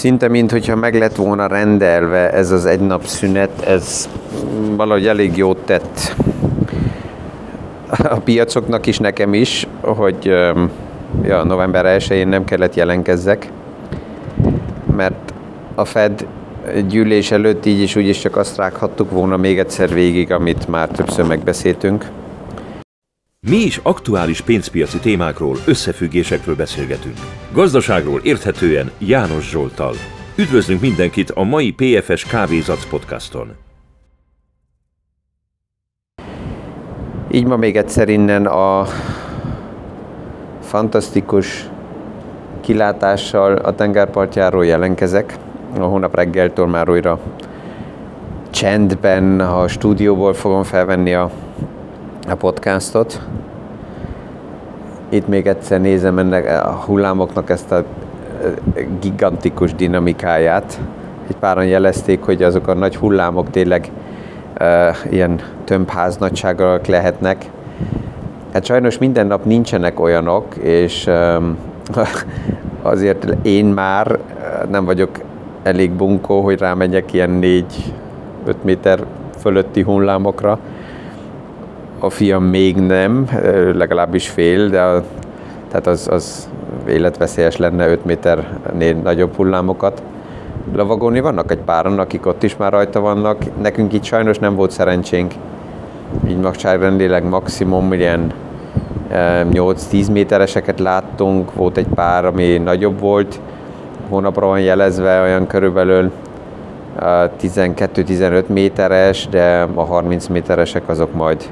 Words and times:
szinte 0.00 0.28
mint 0.28 0.50
hogyha 0.50 0.76
meg 0.76 0.94
lett 0.94 1.16
volna 1.16 1.46
rendelve 1.46 2.30
ez 2.30 2.50
az 2.50 2.66
egy 2.66 2.80
nap 2.80 3.04
szünet, 3.04 3.62
ez 3.66 4.08
valahogy 4.76 5.06
elég 5.06 5.36
jót 5.36 5.58
tett 5.64 6.14
a 7.88 8.18
piacoknak 8.24 8.86
is, 8.86 8.98
nekem 8.98 9.34
is, 9.34 9.66
hogy 9.80 10.24
ja, 11.22 11.44
november 11.44 12.00
1-én 12.00 12.28
nem 12.28 12.44
kellett 12.44 12.74
jelenkezzek, 12.74 13.50
mert 14.96 15.32
a 15.74 15.84
Fed 15.84 16.26
gyűlés 16.88 17.30
előtt 17.30 17.66
így 17.66 17.80
is 17.80 17.96
úgyis 17.96 18.18
csak 18.18 18.36
azt 18.36 18.56
rághattuk 18.56 19.10
volna 19.10 19.36
még 19.36 19.58
egyszer 19.58 19.92
végig, 19.92 20.32
amit 20.32 20.68
már 20.68 20.88
többször 20.88 21.26
megbeszéltünk. 21.26 22.04
Mi 23.48 23.56
is 23.56 23.80
aktuális 23.82 24.40
pénzpiaci 24.40 24.98
témákról, 24.98 25.56
összefüggésekről 25.66 26.56
beszélgetünk. 26.56 27.16
Gazdaságról 27.52 28.20
érthetően 28.22 28.90
János 28.98 29.50
Zsoltal. 29.50 29.94
Üdvözlünk 30.36 30.80
mindenkit 30.80 31.30
a 31.30 31.42
mai 31.42 31.72
PFS 31.72 32.24
Kávézac 32.24 32.88
podcaston. 32.88 33.56
Így 37.30 37.44
ma 37.44 37.56
még 37.56 37.76
egyszer 37.76 38.08
innen 38.08 38.46
a 38.46 38.86
fantasztikus 40.60 41.68
kilátással 42.60 43.56
a 43.56 43.74
tengerpartjáról 43.74 44.66
jelenkezek. 44.66 45.36
A 45.78 45.84
hónap 45.84 46.14
reggeltől 46.14 46.66
már 46.66 46.88
újra 46.90 47.20
csendben 48.50 49.40
a 49.40 49.68
stúdióból 49.68 50.34
fogom 50.34 50.62
felvenni 50.62 51.14
a, 51.14 51.30
a 52.28 52.34
podcastot. 52.34 53.20
Itt 55.08 55.28
még 55.28 55.46
egyszer 55.46 55.80
nézem 55.80 56.18
ennek 56.18 56.64
a 56.64 56.70
hullámoknak 56.70 57.50
ezt 57.50 57.72
a 57.72 57.84
gigantikus 59.00 59.74
dinamikáját. 59.74 60.80
Egy 61.28 61.36
páran 61.36 61.66
jelezték, 61.66 62.22
hogy 62.22 62.42
azok 62.42 62.68
a 62.68 62.74
nagy 62.74 62.96
hullámok 62.96 63.50
tényleg 63.50 63.90
uh, 64.60 64.66
ilyen 65.10 65.40
tömbháznagyságok 65.64 66.86
lehetnek. 66.86 67.50
Hát 68.52 68.64
sajnos 68.64 68.98
minden 68.98 69.26
nap 69.26 69.44
nincsenek 69.44 70.00
olyanok, 70.00 70.56
és 70.56 71.06
um, 71.06 71.56
azért 72.82 73.36
én 73.42 73.64
már 73.64 74.18
nem 74.70 74.84
vagyok 74.84 75.10
elég 75.62 75.90
bunkó, 75.90 76.40
hogy 76.40 76.58
rámegyek 76.58 77.12
ilyen 77.12 77.38
4-5 77.42 77.64
méter 78.62 79.04
fölötti 79.38 79.82
hullámokra. 79.82 80.58
A 82.02 82.10
fiam 82.10 82.44
még 82.44 82.76
nem, 82.76 83.28
legalábbis 83.74 84.28
fél, 84.28 84.68
de 84.68 84.80
a, 84.80 85.02
tehát 85.68 85.86
az, 85.86 86.08
az 86.10 86.48
életveszélyes 86.88 87.56
lenne 87.56 87.88
5 87.88 88.04
méternél 88.04 88.94
nagyobb 88.94 89.34
hullámokat 89.34 90.02
lovagolni. 90.74 91.20
Vannak 91.20 91.50
egy 91.50 91.58
páran, 91.58 91.98
akik 91.98 92.26
ott 92.26 92.42
is 92.42 92.56
már 92.56 92.72
rajta 92.72 93.00
vannak. 93.00 93.38
Nekünk 93.62 93.92
itt 93.92 94.02
sajnos 94.02 94.38
nem 94.38 94.54
volt 94.54 94.70
szerencsénk. 94.70 95.32
Így 96.28 96.38
nagyságrendileg 96.38 97.28
maximum 97.28 97.92
ilyen 97.92 98.32
8-10 99.12 100.12
métereseket 100.12 100.80
láttunk, 100.80 101.54
volt 101.54 101.76
egy 101.76 101.88
pár, 101.94 102.24
ami 102.24 102.58
nagyobb 102.58 103.00
volt, 103.00 103.40
hónapra 104.08 104.46
van 104.46 104.60
jelezve, 104.60 105.20
olyan 105.22 105.46
körülbelül 105.46 106.10
12-15 106.98 108.46
méteres, 108.46 109.28
de 109.30 109.66
a 109.74 109.84
30 109.84 110.26
méteresek 110.26 110.88
azok 110.88 111.14
majd 111.14 111.50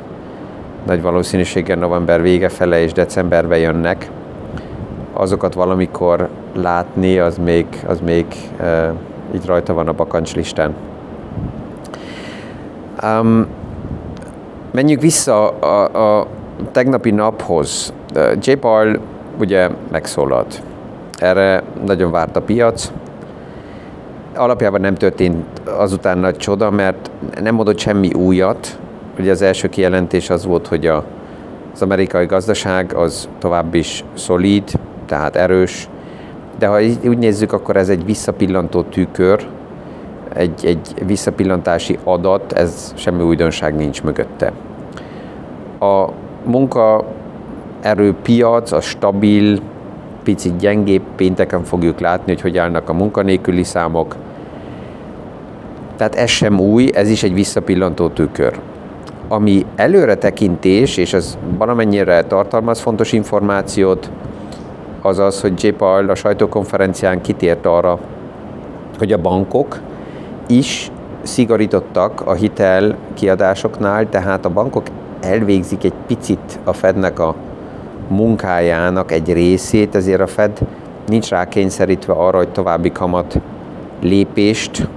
nagy 0.87 1.03
valószínűséggel 1.03 1.77
november 1.77 2.23
vége 2.23 2.49
fele 2.49 2.81
és 2.81 2.93
decemberbe 2.93 3.59
jönnek. 3.59 4.11
Azokat 5.13 5.55
valamikor 5.55 6.29
látni, 6.55 7.19
az 7.19 7.39
még, 7.45 7.67
az 7.87 8.01
még 8.01 8.27
így 9.35 9.47
rajta 9.47 9.75
van 9.75 9.89
a 9.89 9.93
bakancslistán. 9.93 10.75
Um, 13.03 13.47
menjünk 14.71 15.01
vissza 15.01 15.49
a, 15.49 16.19
a 16.19 16.27
tegnapi 16.73 17.11
naphoz. 17.11 17.93
J. 18.41 18.53
Paul 18.53 18.99
ugye 19.41 19.69
megszólalt. 19.91 20.63
Erre 21.17 21.63
nagyon 21.87 22.11
várt 22.11 22.37
a 22.37 22.41
piac. 22.41 22.93
Alapjában 24.35 24.81
nem 24.81 24.95
történt 24.95 25.45
azután 25.65 26.19
nagy 26.19 26.37
csoda, 26.37 26.71
mert 26.71 27.11
nem 27.41 27.55
mondott 27.55 27.79
semmi 27.79 28.13
újat. 28.13 28.79
Ugye 29.19 29.31
az 29.31 29.43
első 29.43 29.69
kijelentés 29.69 30.31
az 30.31 30.45
volt, 30.45 30.67
hogy 30.67 30.87
a, 30.87 31.05
az 31.73 31.83
amerikai 31.83 32.27
gazdaság 32.27 32.95
az 32.95 33.29
tovább 33.39 33.75
is 33.75 34.05
szolíd, 34.15 34.71
tehát 35.07 35.37
erős, 35.37 35.89
de 36.59 36.67
ha 36.67 36.81
úgy 37.05 37.19
nézzük, 37.19 37.53
akkor 37.53 37.77
ez 37.77 37.89
egy 37.89 38.05
visszapillantó 38.05 38.83
tükör, 38.83 39.47
egy, 40.35 40.67
egy 40.67 40.95
visszapillantási 41.07 41.99
adat, 42.05 42.53
ez 42.53 42.93
semmi 42.97 43.23
újdonság 43.23 43.75
nincs 43.75 44.03
mögötte. 44.03 44.53
A 45.81 46.07
munkaerőpiac, 46.45 48.73
a 48.73 48.81
stabil, 48.81 49.61
picit 50.23 50.57
gyengébb, 50.57 51.03
pénteken 51.17 51.65
fogjuk 51.65 52.01
látni, 52.01 52.33
hogy 52.33 52.41
hogy 52.41 52.59
állnak 52.59 52.89
a 52.89 52.93
munkanélküli 52.93 53.65
számok. 53.65 54.17
Tehát 55.97 56.15
ez 56.15 56.31
sem 56.31 56.61
új, 56.61 56.91
ez 56.95 57.09
is 57.09 57.23
egy 57.23 57.35
visszapillantó 57.35 58.09
tükör. 58.09 58.61
Ami 59.29 59.67
előre 59.77 60.15
tekintés, 60.15 60.97
és 60.97 61.13
ez 61.13 61.39
valamennyire 61.59 62.23
tartalmaz 62.23 62.81
fontos 62.81 63.13
információt, 63.13 64.11
az 65.03 65.19
az, 65.19 65.41
hogy 65.41 65.63
J. 65.65 65.69
Paul 65.69 66.11
a 66.11 66.15
sajtókonferencián 66.15 67.21
kitért 67.21 67.67
arra, 67.67 67.99
hogy 68.99 69.13
a 69.13 69.19
bankok 69.19 69.81
is 70.47 70.91
szigorítottak 71.23 72.21
a 72.25 72.33
hitel 72.33 72.97
kiadásoknál, 73.15 74.09
tehát 74.09 74.45
a 74.45 74.51
bankok 74.51 74.87
elvégzik 75.21 75.85
egy 75.85 75.93
picit 76.07 76.59
a 76.65 76.73
Fednek 76.73 77.19
a 77.19 77.35
munkájának 78.09 79.13
egy 79.13 79.33
részét, 79.33 79.95
ezért 79.95 80.21
a 80.21 80.27
Fed 80.27 80.59
nincs 81.07 81.29
rá 81.29 81.49
kényszerítve 81.49 82.13
arra, 82.13 82.37
hogy 82.37 82.49
további 82.49 82.93
kamat 82.93 83.39
lépést 84.01 84.89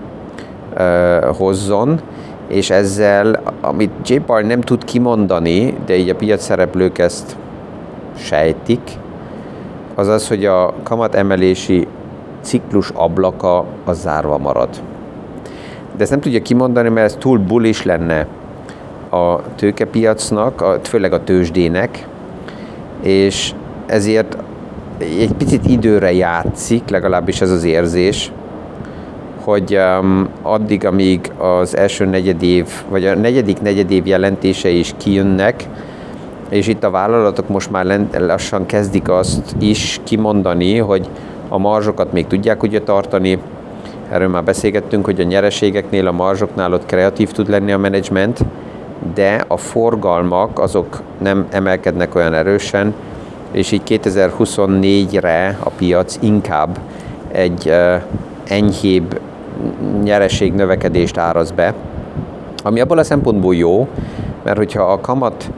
uh, 0.78 1.36
hozzon, 1.38 2.02
és 2.51 2.69
ezzel, 2.69 3.41
amit 3.62 4.09
J. 4.09 4.16
Nem 4.28 4.62
tud 4.62 4.84
kimondani, 4.84 5.78
de 5.85 5.95
így 5.95 6.09
a 6.09 6.16
piac 6.16 6.44
szereplők 6.44 6.97
ezt 6.97 7.35
sejtik, 8.17 8.81
az 9.95 10.07
az, 10.07 10.28
hogy 10.28 10.45
a 10.45 10.73
kamat 10.84 11.16
emelési 11.16 11.88
ciklus 12.41 12.89
ablaka 12.94 13.66
az 13.85 14.00
zárva 14.00 14.38
marad. 14.38 14.69
De 15.95 16.01
ezt 16.01 16.12
nem 16.12 16.19
tudja 16.19 16.41
kimondani, 16.41 16.89
mert 16.89 17.06
ez 17.06 17.16
túl 17.19 17.38
bullish 17.38 17.85
lenne 17.85 18.28
a 19.09 19.41
tőkepiacnak, 19.56 20.62
a, 20.62 20.79
főleg 20.83 21.13
a 21.13 21.23
tőzsdének, 21.23 22.07
és 23.01 23.53
ezért 23.85 24.38
egy 24.97 25.33
picit 25.38 25.66
időre 25.66 26.13
játszik, 26.13 26.89
legalábbis 26.89 27.41
ez 27.41 27.51
az 27.51 27.63
érzés, 27.63 28.31
hogy 29.44 29.78
um, 29.78 30.28
addig, 30.41 30.85
amíg 30.85 31.31
az 31.38 31.78
első 31.78 32.06
negyedév, 32.06 32.68
vagy 32.90 33.06
a 33.06 33.16
negyedik 33.16 33.62
negyedév 33.62 34.07
jelentése 34.07 34.69
is 34.69 34.94
kijönnek, 34.97 35.68
és 36.50 36.68
itt 36.68 36.84
a 36.84 36.90
vállalatok 36.90 37.50
most 37.50 37.72
már 37.72 38.06
lassan 38.18 38.66
kezdik 38.66 39.09
azt 39.09 39.56
is 39.59 40.00
kimondani, 40.03 40.78
hogy 40.78 41.09
a 41.50 41.57
marzsokat 41.57 42.13
még 42.13 42.28
tudják 42.28 42.63
ugye 42.63 42.81
tartani, 42.81 43.40
erről 44.12 44.28
már 44.28 44.44
beszélgettünk, 44.44 45.06
hogy 45.06 45.19
a 45.19 45.24
nyereségeknél, 45.24 46.07
a 46.07 46.12
marzsoknál 46.12 46.74
ott 46.74 46.85
kreatív 46.85 47.31
tud 47.31 47.50
lenni 47.50 47.72
a 47.72 47.78
menedzsment, 47.78 48.40
de 49.13 49.44
a 49.47 49.57
forgalmak 49.57 50.59
azok 50.59 51.01
nem 51.18 51.47
emelkednek 51.50 52.16
olyan 52.16 52.34
erősen, 52.34 52.94
és 53.51 53.71
így 53.71 53.81
2024-re 54.04 55.57
a 55.63 55.69
piac 55.69 56.18
inkább 56.21 56.80
egy 57.31 57.68
uh, 57.68 58.01
enyhébb 58.48 59.19
nyereség 60.04 60.54
növekedést 60.54 61.18
áraz 61.18 61.52
be, 61.52 61.74
ami 62.63 62.80
abból 62.80 62.98
a 62.98 63.04
szempontból 63.04 63.56
jó, 63.56 63.88
mert 64.44 64.58
hogyha 64.58 64.84
a 64.84 65.00
kamat 65.00 65.52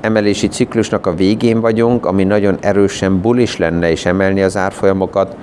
emelési 0.00 0.48
ciklusnak 0.48 1.06
a 1.06 1.14
végén 1.14 1.60
vagyunk, 1.60 2.06
ami 2.06 2.24
nagyon 2.24 2.56
erősen 2.60 3.20
bulis 3.20 3.56
lenne 3.56 3.90
és 3.90 4.06
emelni 4.06 4.42
az 4.42 4.56
árfolyamokat, 4.56 5.36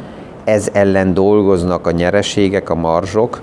ez 0.44 0.69
ellen 0.74 1.13
dolgoznak 1.13 1.88
a 1.88 1.92
nyereségek, 1.92 2.69
a 2.69 2.75
marzsok, 2.75 3.42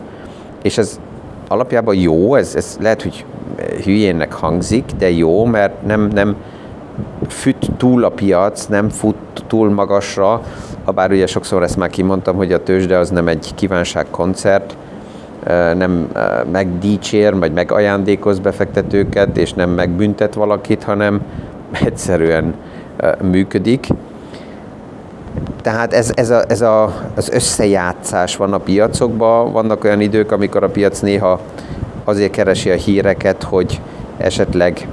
és 0.62 0.78
ez 0.78 1.00
alapjában 1.48 1.94
jó, 1.94 2.34
ez, 2.34 2.54
ez 2.54 2.76
lehet, 2.80 3.02
hogy 3.02 3.24
hülyénnek 3.84 4.32
hangzik, 4.32 4.84
de 4.98 5.10
jó, 5.10 5.44
mert 5.44 5.86
nem, 5.86 6.08
nem 6.12 6.36
füt 7.28 7.70
túl 7.76 8.04
a 8.04 8.08
piac, 8.08 8.66
nem 8.66 8.88
fut 8.88 9.16
túl 9.46 9.70
magasra, 9.70 10.42
ha 10.84 10.92
bár 10.92 11.10
ugye 11.10 11.26
sokszor 11.26 11.62
ezt 11.62 11.76
már 11.76 11.90
kimondtam, 11.90 12.36
hogy 12.36 12.52
a 12.52 12.62
tőzsde 12.62 12.96
az 12.96 13.10
nem 13.10 13.28
egy 13.28 13.52
kívánságkoncert, 13.54 14.76
nem 15.76 16.08
megdícsér, 16.52 17.38
vagy 17.38 17.52
megajándékoz 17.52 18.38
befektetőket, 18.38 19.36
és 19.36 19.52
nem 19.52 19.70
megbüntet 19.70 20.34
valakit, 20.34 20.82
hanem 20.82 21.20
egyszerűen 21.86 22.54
működik. 23.22 23.86
Tehát 25.62 25.92
ez, 25.92 26.12
ez, 26.14 26.30
a, 26.30 26.42
ez 26.48 26.60
a, 26.60 26.94
az 27.14 27.28
összejátszás 27.28 28.36
van 28.36 28.52
a 28.52 28.58
piacokban. 28.58 29.52
Vannak 29.52 29.84
olyan 29.84 30.00
idők, 30.00 30.32
amikor 30.32 30.62
a 30.62 30.68
piac 30.68 31.00
néha 31.00 31.40
azért 32.04 32.32
keresi 32.32 32.70
a 32.70 32.74
híreket, 32.74 33.42
hogy 33.42 33.80
esetleg 34.16 34.88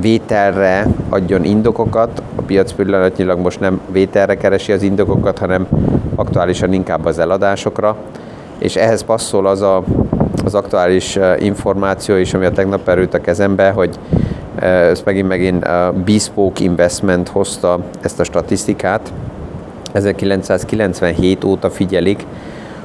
vételre 0.00 0.86
adjon 1.08 1.44
indokokat. 1.44 2.22
A 2.34 2.42
piac 2.42 2.72
pillanatnyilag 2.72 3.38
most 3.38 3.60
nem 3.60 3.80
vételre 3.92 4.36
keresi 4.36 4.72
az 4.72 4.82
indokokat, 4.82 5.38
hanem 5.38 5.66
aktuálisan 6.14 6.72
inkább 6.72 7.04
az 7.04 7.18
eladásokra. 7.18 7.96
És 8.58 8.76
ehhez 8.76 9.02
passzol 9.02 9.46
az 9.46 9.60
a, 9.60 9.82
az 10.44 10.54
aktuális 10.54 11.18
információ 11.38 12.16
is, 12.16 12.34
ami 12.34 12.44
a 12.44 12.50
tegnap 12.50 12.88
erőt 12.88 13.14
a 13.14 13.20
kezembe, 13.20 13.70
hogy 13.70 13.98
ez 14.60 15.02
megint 15.04 15.28
megint 15.28 15.64
a 15.64 15.94
Bespoke 16.04 16.64
Investment 16.64 17.28
hozta 17.28 17.78
ezt 18.00 18.20
a 18.20 18.24
statisztikát. 18.24 19.12
1997 19.92 21.44
óta 21.44 21.70
figyelik, 21.70 22.26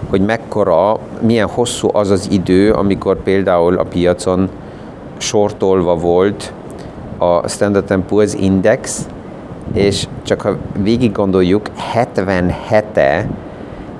hogy 0.10 0.22
mekkora, 0.22 0.98
milyen 1.22 1.48
hosszú 1.48 1.90
az 1.94 2.10
az 2.10 2.28
idő, 2.32 2.72
amikor 2.72 3.24
például 3.24 3.78
a 3.78 3.84
piacon 3.84 4.50
sortolva 5.18 5.96
volt 5.96 6.54
a 7.18 7.48
Standard 7.48 8.00
Poor's 8.10 8.34
Index, 8.40 9.08
és 9.74 10.08
csak 10.24 10.42
ha 10.42 10.58
végig 10.78 11.12
gondoljuk, 11.12 11.70
77-e 11.94 13.28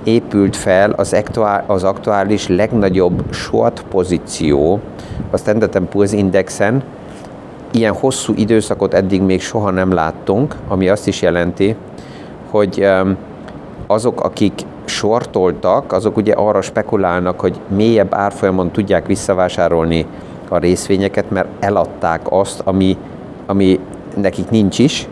épült 0.04 0.56
fel 0.56 0.92
az, 0.92 1.14
aktuál, 1.14 1.64
az 1.68 1.84
aktuális 1.84 2.48
legnagyobb 2.48 3.34
short 3.34 3.86
pozíció 3.90 4.80
a 5.32 5.38
Standard 5.38 5.82
Poor's 5.94 6.12
Indexen. 6.12 6.84
Ilyen 7.72 7.94
hosszú 7.94 8.34
időszakot 8.36 8.94
eddig 8.94 9.22
még 9.22 9.42
soha 9.42 9.70
nem 9.70 9.94
láttunk, 9.94 10.56
ami 10.68 10.90
azt 10.90 11.08
is 11.08 11.22
jelenti, 11.22 11.76
hogy 12.50 12.88
azok, 13.88 14.22
akik 14.24 14.62
sortoltak, 14.86 15.92
azok 15.92 16.18
ugye 16.18 16.34
arra 16.34 16.62
spekulálnak, 16.62 17.40
hogy 17.40 17.60
mélyebb 17.68 18.14
árfolyamon 18.14 18.72
tudják 18.72 19.06
visszavásárolni 19.06 20.06
a 20.50 20.58
részvényeket, 20.58 21.30
mert 21.30 21.48
eladták 21.60 22.22
azt, 22.30 22.62
ami, 22.64 22.98
ami 23.46 23.80
nekik 24.16 24.50
nincs 24.50 24.80
is, 24.80 25.08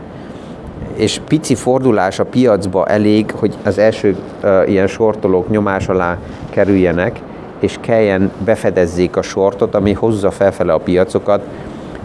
és 0.95 1.21
pici 1.27 1.55
fordulás 1.55 2.19
a 2.19 2.25
piacba 2.25 2.85
elég, 2.85 3.31
hogy 3.31 3.53
az 3.63 3.77
első 3.77 4.15
uh, 4.43 4.69
ilyen 4.69 4.87
sortolók 4.87 5.49
nyomás 5.49 5.87
alá 5.87 6.17
kerüljenek, 6.49 7.19
és 7.59 7.77
kelljen 7.81 8.31
befedezzék 8.45 9.15
a 9.15 9.21
sortot, 9.21 9.75
ami 9.75 9.93
hozza 9.93 10.31
felfele 10.31 10.73
a 10.73 10.77
piacokat. 10.77 11.41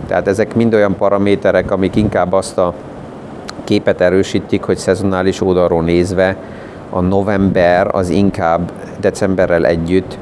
Tehát 0.06 0.28
ezek 0.28 0.54
mind 0.54 0.74
olyan 0.74 0.96
paraméterek, 0.96 1.70
amik 1.70 1.96
inkább 1.96 2.32
azt 2.32 2.58
a 2.58 2.74
képet 3.64 4.00
erősítik, 4.00 4.62
hogy 4.62 4.76
szezonális 4.76 5.40
oldalról 5.40 5.82
nézve 5.82 6.36
a 6.90 7.00
november 7.00 7.94
az 7.94 8.08
inkább 8.08 8.72
decemberrel 9.00 9.66
együtt 9.66 10.18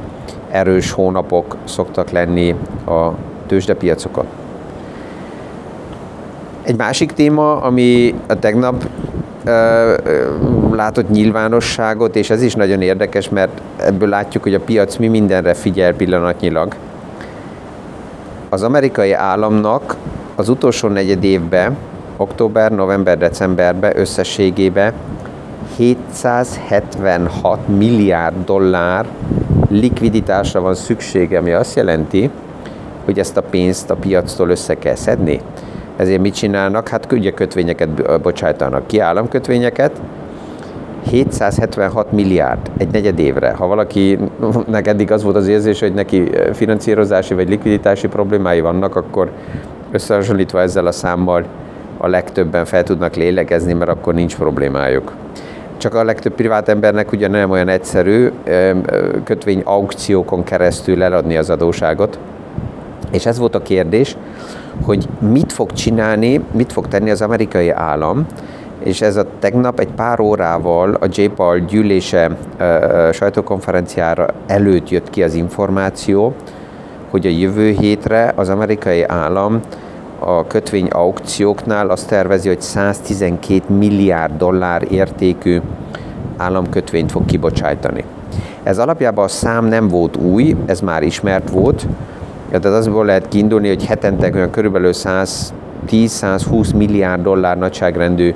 erős 0.50 0.90
hónapok 0.90 1.56
szoktak 1.64 2.10
lenni 2.10 2.54
a 2.86 3.10
tőzsdepiacokon. 3.46 4.24
Egy 6.62 6.76
másik 6.76 7.12
téma, 7.12 7.60
ami 7.60 8.14
a 8.26 8.38
tegnap 8.38 8.84
látott 10.72 11.10
nyilvánosságot, 11.10 12.16
és 12.16 12.30
ez 12.30 12.42
is 12.42 12.54
nagyon 12.54 12.82
érdekes, 12.82 13.28
mert 13.28 13.60
ebből 13.76 14.08
látjuk, 14.08 14.42
hogy 14.42 14.54
a 14.54 14.60
piac 14.60 14.96
mi 14.96 15.08
mindenre 15.08 15.54
figyel 15.54 15.94
pillanatnyilag. 15.94 16.74
Az 18.48 18.62
amerikai 18.62 19.12
államnak 19.12 19.96
az 20.34 20.48
utolsó 20.48 20.88
negyed 20.88 21.24
évben, 21.24 21.76
október, 22.16 22.72
november, 22.72 23.18
decemberben 23.18 23.98
összességében 23.98 24.92
776 25.76 27.68
milliárd 27.68 28.44
dollár 28.44 29.06
likviditásra 29.68 30.60
van 30.60 30.74
szüksége, 30.74 31.38
ami 31.38 31.52
azt 31.52 31.76
jelenti, 31.76 32.30
hogy 33.04 33.18
ezt 33.18 33.36
a 33.36 33.42
pénzt 33.42 33.90
a 33.90 33.94
piactól 33.94 34.48
össze 34.48 34.74
kell 34.74 34.94
szedni. 34.94 35.40
Ezért 35.96 36.20
mit 36.20 36.34
csinálnak? 36.34 36.88
Hát 36.88 37.12
ugye 37.12 37.30
kötvényeket 37.30 38.20
bocsájtanak 38.22 38.86
ki, 38.86 38.98
államkötvényeket, 38.98 40.00
776 41.10 42.12
milliárd 42.12 42.70
egy 42.76 42.88
negyed 42.90 43.18
évre. 43.18 43.50
Ha 43.50 43.66
valakinek 43.66 44.86
eddig 44.92 45.12
az 45.12 45.22
volt 45.22 45.36
az 45.36 45.48
érzés, 45.48 45.80
hogy 45.80 45.94
neki 45.94 46.30
finanszírozási 46.52 47.34
vagy 47.34 47.48
likviditási 47.48 48.08
problémái 48.08 48.60
vannak, 48.60 48.96
akkor 48.96 49.30
összehasonlítva 49.90 50.60
ezzel 50.60 50.86
a 50.86 50.92
számmal 50.92 51.44
a 51.96 52.06
legtöbben 52.06 52.64
fel 52.64 52.82
tudnak 52.82 53.14
lélegezni, 53.14 53.72
mert 53.72 53.90
akkor 53.90 54.14
nincs 54.14 54.36
problémájuk. 54.36 55.12
Csak 55.76 55.94
a 55.94 56.04
legtöbb 56.04 56.32
privát 56.32 56.68
embernek 56.68 57.12
ugye 57.12 57.28
nem 57.28 57.50
olyan 57.50 57.68
egyszerű 57.68 58.30
kötvény 59.24 59.60
aukciókon 59.64 60.44
keresztül 60.44 61.02
eladni 61.02 61.36
az 61.36 61.50
adóságot. 61.50 62.18
És 63.12 63.26
ez 63.26 63.38
volt 63.38 63.54
a 63.54 63.62
kérdés, 63.62 64.16
hogy 64.84 65.08
mit 65.18 65.52
fog 65.52 65.72
csinálni, 65.72 66.44
mit 66.52 66.72
fog 66.72 66.88
tenni 66.88 67.10
az 67.10 67.22
amerikai 67.22 67.70
állam, 67.70 68.26
és 68.82 69.00
ez 69.00 69.16
a 69.16 69.26
tegnap 69.38 69.80
egy 69.80 69.92
pár 69.96 70.20
órával 70.20 70.94
a 71.00 71.06
j 71.10 71.22
Paul 71.22 71.58
gyűlése 71.58 72.36
sajtókonferenciára 73.12 74.26
előtt 74.46 74.90
jött 74.90 75.10
ki 75.10 75.22
az 75.22 75.34
információ, 75.34 76.34
hogy 77.10 77.26
a 77.26 77.30
jövő 77.30 77.70
hétre 77.70 78.32
az 78.36 78.48
amerikai 78.48 79.02
állam 79.02 79.60
a 80.28 80.46
kötvény 80.46 80.86
aukcióknál 80.86 81.90
azt 81.90 82.08
tervezi, 82.08 82.48
hogy 82.48 82.60
112 82.60 83.74
milliárd 83.74 84.36
dollár 84.36 84.82
értékű 84.90 85.60
államkötvényt 86.36 87.10
fog 87.10 87.24
kibocsájtani. 87.24 88.04
Ez 88.62 88.78
alapjában 88.78 89.24
a 89.24 89.28
szám 89.28 89.64
nem 89.64 89.88
volt 89.88 90.16
új, 90.16 90.56
ez 90.66 90.80
már 90.80 91.02
ismert 91.02 91.50
volt, 91.50 91.86
tehát 92.50 92.64
azból 92.64 93.04
lehet 93.04 93.28
kiindulni, 93.28 93.68
hogy 93.68 93.86
hetente 93.86 94.30
olyan 94.34 94.50
körülbelül 94.50 94.90
110-120 94.94 96.76
milliárd 96.76 97.22
dollár 97.22 97.58
nagyságrendű 97.58 98.34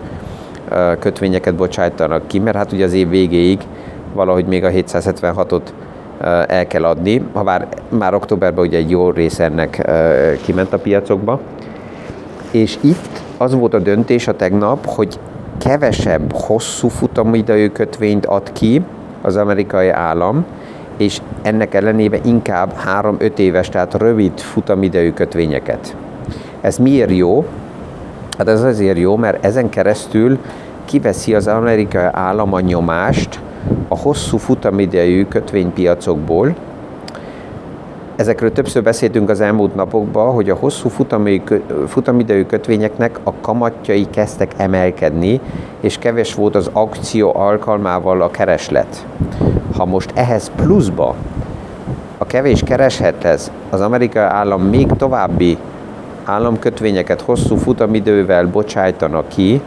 kötvényeket 0.99 1.55
bocsájtanak 1.55 2.27
ki, 2.27 2.39
mert 2.39 2.57
hát 2.57 2.73
ugye 2.73 2.85
az 2.85 2.93
év 2.93 3.09
végéig 3.09 3.59
valahogy 4.15 4.47
még 4.47 4.65
a 4.65 4.69
776-ot 4.69 5.63
el 6.47 6.67
kell 6.67 6.85
adni, 6.85 7.23
ha 7.33 7.43
már, 7.43 7.69
már 7.89 8.15
októberben 8.15 8.65
ugye 8.65 8.79
egy 8.79 8.91
jó 8.91 9.11
rész 9.11 9.39
ennek 9.39 9.91
kiment 10.43 10.73
a 10.73 10.79
piacokba. 10.79 11.41
És 12.51 12.79
itt 12.81 13.23
az 13.37 13.55
volt 13.55 13.75
a 13.75 13.79
döntés 13.79 14.29
a 14.29 14.37
tegnap, 14.37 14.87
hogy 14.87 15.19
kevesebb 15.59 16.33
hosszú 16.33 16.89
futamidejű 16.89 17.69
kötvényt 17.69 18.27
ad 18.27 18.53
ki 18.53 18.83
az 19.23 19.37
amerikai 19.37 19.89
állam, 19.89 20.45
és 20.97 21.21
ennek 21.43 21.75
ellenében 21.75 22.21
inkább 22.25 22.75
3-5 23.03 23.39
éves, 23.39 23.69
tehát 23.69 23.95
rövid 23.95 24.39
futamidejű 24.39 25.13
kötvényeket. 25.13 25.97
Ez 26.61 26.79
miért 26.79 27.11
jó? 27.11 27.45
Hát 28.39 28.49
ez 28.49 28.63
azért 28.63 28.99
jó, 28.99 29.17
mert 29.17 29.45
ezen 29.45 29.69
keresztül 29.69 30.39
kiveszi 30.85 31.35
az 31.35 31.47
amerikai 31.47 32.05
állam 32.13 32.53
a 32.53 32.61
nyomást 32.61 33.41
a 33.89 33.99
hosszú 33.99 34.37
futamidejű 34.37 35.25
kötvénypiacokból. 35.25 36.55
Ezekről 38.21 38.53
többször 38.53 38.83
beszéltünk 38.83 39.29
az 39.31 39.41
elmúlt 39.41 39.75
napokban, 39.75 40.33
hogy 40.33 40.51
a 40.51 40.55
hosszú 40.55 40.89
futamidejű 41.87 42.45
kötvényeknek 42.45 43.19
a 43.23 43.33
kamatjai 43.41 44.07
kezdtek 44.11 44.53
emelkedni, 44.57 45.41
és 45.81 45.99
keves 45.99 46.35
volt 46.35 46.55
az 46.55 46.71
akció 46.73 47.33
alkalmával 47.37 48.23
a 48.23 48.31
kereslet. 48.31 49.07
Ha 49.77 49.85
most 49.85 50.13
ehhez 50.15 50.51
pluszba 50.57 51.15
a 52.19 52.25
kevés 52.27 52.63
kereshethez 52.63 53.51
az 53.71 53.81
amerikai 53.81 54.23
állam 54.23 54.63
még 54.63 54.87
további 54.97 55.59
államkötvényeket 56.25 57.21
hosszú 57.21 57.57
futamidővel 57.57 58.47
bocsájtana 58.47 59.23
ki, 59.29 59.61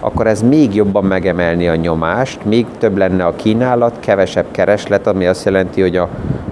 akkor 0.00 0.26
ez 0.26 0.42
még 0.42 0.74
jobban 0.74 1.04
megemelni 1.04 1.68
a 1.68 1.74
nyomást, 1.74 2.44
még 2.44 2.66
több 2.78 2.96
lenne 2.96 3.24
a 3.24 3.36
kínálat, 3.36 3.96
kevesebb 4.00 4.46
kereslet, 4.50 5.06
ami 5.06 5.26
azt 5.26 5.44
jelenti, 5.44 5.80
hogy 5.80 5.96
a 5.96 6.08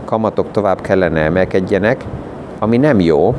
kamatok 0.09 0.51
tovább 0.51 0.81
kellene 0.81 1.21
emelkedjenek, 1.21 2.05
ami 2.59 2.77
nem 2.77 3.01
jó, 3.01 3.35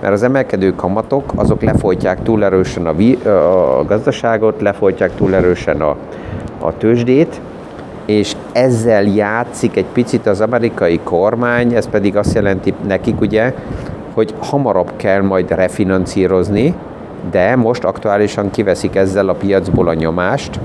mert 0.00 0.12
az 0.12 0.22
emelkedő 0.22 0.74
kamatok 0.74 1.32
azok 1.34 1.62
lefolytják 1.62 2.22
túl 2.22 2.44
erősen 2.44 2.86
a, 2.86 2.94
vi- 2.94 3.24
a 3.26 3.84
gazdaságot, 3.88 4.60
lefolytják 4.60 5.14
túl 5.14 5.34
erősen 5.34 5.80
a, 5.80 5.96
a 6.58 6.76
tőzsdét, 6.76 7.40
és 8.06 8.36
ezzel 8.52 9.02
játszik 9.02 9.76
egy 9.76 9.86
picit 9.92 10.26
az 10.26 10.40
amerikai 10.40 11.00
kormány, 11.04 11.74
ez 11.74 11.88
pedig 11.88 12.16
azt 12.16 12.34
jelenti 12.34 12.74
nekik 12.86 13.20
ugye, 13.20 13.54
hogy 14.12 14.34
hamarabb 14.38 14.92
kell 14.96 15.22
majd 15.22 15.50
refinancírozni, 15.50 16.74
de 17.30 17.56
most 17.56 17.84
aktuálisan 17.84 18.50
kiveszik 18.50 18.94
ezzel 18.94 19.28
a 19.28 19.34
piacból 19.34 19.88
a 19.88 19.94
nyomást, 19.94 20.60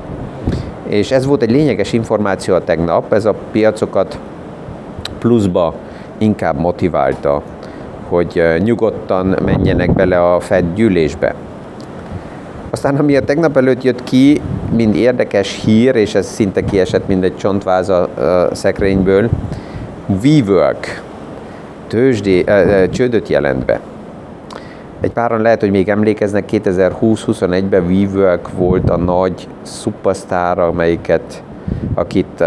és 0.88 1.12
ez 1.12 1.26
volt 1.26 1.42
egy 1.42 1.52
lényeges 1.52 1.94
információ 1.94 2.56
a 2.56 2.64
tegnap, 2.64 3.14
ez 3.14 3.26
a 3.26 3.36
piacokat 3.52 4.20
pluszba 5.20 5.74
inkább 6.18 6.60
motiválta, 6.60 7.42
hogy 8.08 8.44
nyugodtan 8.58 9.36
menjenek 9.46 9.94
bele 9.94 10.34
a 10.34 10.40
Fed 10.40 10.66
gyűlésbe. 10.76 11.36
Aztán 12.70 12.96
ami 12.96 13.16
a 13.16 13.22
tegnap 13.22 13.58
előtt 13.58 13.84
jött 13.84 14.04
ki, 14.04 14.42
mind 14.76 14.96
érdekes 14.96 15.64
hír, 15.64 15.96
és 15.96 16.16
ez 16.16 16.28
szinte 16.28 16.64
kiesett, 16.64 17.08
mint 17.08 17.24
egy 17.24 17.38
csontváz 17.38 17.90
a, 17.90 18.02
a 18.02 18.56
szekrényből, 18.56 19.30
WeWork 20.24 21.02
tőzsdé, 21.88 22.44
ö, 22.46 22.90
csődöt 22.90 23.28
jelent 23.28 23.66
be. 23.66 23.80
Egy 25.02 25.12
páran 25.12 25.42
lehet, 25.42 25.60
hogy 25.60 25.72
még 25.72 25.90
emlékeznek, 25.90 26.50
2020-21-ben 26.52 27.86
WeWork 27.86 28.50
volt 28.58 28.90
a 28.90 28.98
nagy 28.98 29.48
szupasztár, 29.62 30.60
amelyiket, 30.60 31.44
akit 31.94 32.44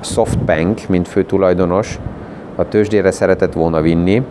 Softbank, 0.00 0.80
mint 0.88 1.08
fő 1.08 1.24
tulajdonos, 1.24 1.98
a 2.56 2.68
tőzsdére 2.68 3.10
szeretett 3.10 3.52
volna 3.52 3.80
vinni. 3.80 4.22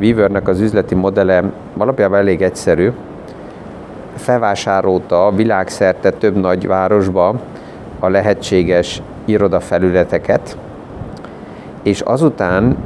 WeWorknek 0.00 0.48
az 0.48 0.60
üzleti 0.60 0.94
modelle 0.94 1.42
alapjában 1.76 2.18
elég 2.18 2.42
egyszerű. 2.42 2.90
Felvásárolta 4.14 5.32
világszerte 5.36 6.10
több 6.10 6.36
nagyvárosba 6.36 7.34
a 7.98 8.08
lehetséges 8.08 9.02
irodafelületeket, 9.24 10.56
és 11.82 12.00
azután 12.00 12.76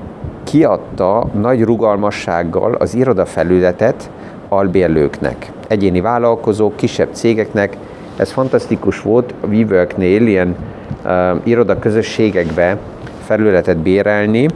kiadta 0.44 1.26
nagy 1.40 1.62
rugalmassággal 1.62 2.75
az 2.75 2.94
irodafelületet 2.94 4.11
albérlőknek, 4.49 5.52
egyéni 5.68 6.00
vállalkozók, 6.00 6.76
kisebb 6.76 7.08
cégeknek. 7.12 7.76
Ez 8.18 8.30
fantasztikus 8.30 9.02
volt 9.02 9.34
a 9.40 9.46
WeWorknél 9.46 10.26
ilyen 10.26 10.56
uh, 11.04 11.40
irodaközösségekbe 11.42 12.76
felületet 13.25 13.76
bérelni, 13.76 14.48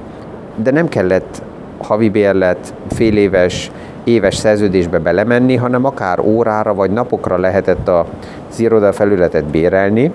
de 0.56 0.70
nem 0.70 0.88
kellett 0.88 1.42
havi 1.82 2.08
bérlet, 2.08 2.74
fél 2.90 3.16
éves, 3.16 3.70
éves 4.04 4.34
szerződésbe 4.34 4.98
belemenni, 4.98 5.56
hanem 5.56 5.84
akár 5.84 6.20
órára 6.20 6.74
vagy 6.74 6.90
napokra 6.90 7.38
lehetett 7.38 7.88
az 7.88 8.60
iroda 8.60 8.92
felületet 8.92 9.44
bérelni. 9.44 10.10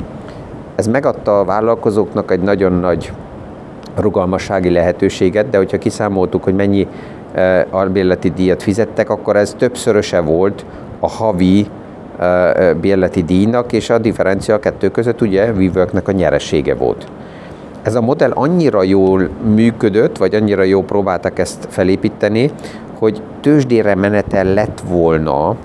Ez 0.75 0.87
megadta 0.87 1.39
a 1.39 1.45
vállalkozóknak 1.45 2.31
egy 2.31 2.41
nagyon 2.41 2.71
nagy 2.71 3.11
rugalmassági 3.95 4.69
lehetőséget, 4.69 5.49
de 5.49 5.57
hogyha 5.57 5.77
kiszámoltuk, 5.77 6.43
hogy 6.43 6.55
mennyi 6.55 6.87
albérleti 7.69 8.29
díjat 8.29 8.63
fizettek, 8.63 9.09
akkor 9.09 9.35
ez 9.35 9.55
többszöröse 9.57 10.19
volt 10.19 10.65
a 10.99 11.09
havi 11.09 11.67
bérleti 12.81 13.23
díjnak, 13.23 13.71
és 13.71 13.89
a 13.89 13.97
differencia 13.97 14.55
a 14.55 14.59
kettő 14.59 14.89
között 14.89 15.21
ugye 15.21 15.51
WeWorknek 15.51 16.07
a 16.07 16.11
nyeresége 16.11 16.75
volt. 16.75 17.07
Ez 17.81 17.95
a 17.95 18.01
modell 18.01 18.31
annyira 18.31 18.83
jól 18.83 19.29
működött, 19.55 20.17
vagy 20.17 20.35
annyira 20.35 20.63
jól 20.63 20.83
próbáltak 20.83 21.39
ezt 21.39 21.67
felépíteni, 21.69 22.51
hogy 22.99 23.21
tőzsdére 23.41 23.95
menetel 23.95 24.53
lett 24.53 24.81
volna 24.89 25.55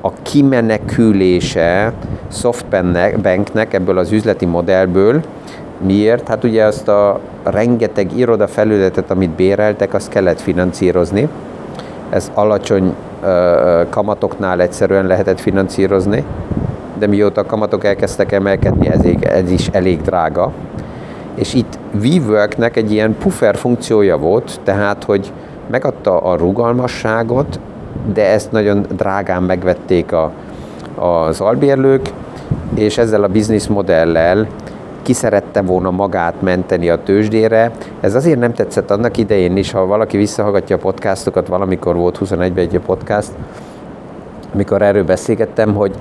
a 0.00 0.12
kimenekülése 0.22 1.92
Softbanknek 2.32 3.74
ebből 3.74 3.98
az 3.98 4.12
üzleti 4.12 4.46
modellből, 4.46 5.20
Miért? 5.86 6.28
Hát 6.28 6.44
ugye 6.44 6.64
azt 6.64 6.88
a 6.88 7.20
rengeteg 7.42 8.18
iroda 8.18 8.46
felületet, 8.46 9.10
amit 9.10 9.30
béreltek, 9.30 9.94
azt 9.94 10.08
kellett 10.08 10.40
financírozni. 10.40 11.28
Ez 12.10 12.30
alacsony 12.34 12.94
kamatoknál 13.90 14.60
egyszerűen 14.60 15.06
lehetett 15.06 15.40
finanszírozni, 15.40 16.24
de 16.98 17.06
mióta 17.06 17.40
a 17.40 17.46
kamatok 17.46 17.84
elkezdtek 17.84 18.32
emelkedni, 18.32 18.88
ez, 18.88 19.00
ez 19.20 19.50
is 19.50 19.68
elég 19.68 20.00
drága. 20.00 20.52
És 21.34 21.54
itt 21.54 21.78
WeWorknek 22.02 22.76
egy 22.76 22.92
ilyen 22.92 23.16
puffer 23.18 23.56
funkciója 23.56 24.18
volt, 24.18 24.60
tehát, 24.64 25.04
hogy 25.04 25.32
megadta 25.70 26.18
a 26.18 26.36
rugalmasságot, 26.36 27.60
de 28.14 28.30
ezt 28.30 28.52
nagyon 28.52 28.86
drágán 28.96 29.42
megvették 29.42 30.12
a, 30.12 30.30
az 30.94 31.40
albérlők, 31.40 32.08
és 32.74 32.98
ezzel 32.98 33.22
a 33.22 33.28
business 33.28 33.66
modellel 33.66 34.46
ki 35.02 35.12
szerette 35.12 35.62
volna 35.62 35.90
magát 35.90 36.42
menteni 36.42 36.88
a 36.88 37.02
tőzsdére. 37.02 37.70
Ez 38.00 38.14
azért 38.14 38.38
nem 38.38 38.54
tetszett 38.54 38.90
annak 38.90 39.16
idején 39.16 39.56
is, 39.56 39.70
ha 39.70 39.86
valaki 39.86 40.16
visszahallgatja 40.16 40.76
a 40.76 40.78
podcastokat, 40.78 41.46
valamikor 41.46 41.96
volt 41.96 42.18
21-ben 42.24 42.64
egy 42.64 42.80
podcast, 42.86 43.30
amikor 44.54 44.82
erről 44.82 45.04
beszélgettem, 45.04 45.74
hogy 45.74 45.94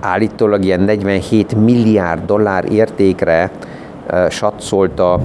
állítólag 0.00 0.64
ilyen 0.64 0.80
47 0.80 1.54
milliárd 1.54 2.24
dollár 2.26 2.72
értékre 2.72 3.50
satszolta, 4.28 5.20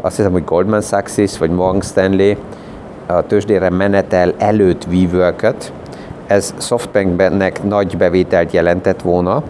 azt 0.00 0.16
hiszem, 0.16 0.32
hogy 0.32 0.44
Goldman 0.44 0.80
Sachs 0.80 1.38
vagy 1.38 1.50
Morgan 1.50 1.80
Stanley 1.80 2.34
a 3.06 3.22
tőzsdére 3.26 3.70
menetel 3.70 4.32
előtt 4.38 4.84
vívőket. 4.84 5.72
Ez 6.26 6.54
Softbanknek 6.58 7.64
nagy 7.64 7.96
bevételt 7.96 8.52
jelentett 8.52 9.02
volna, 9.02 9.42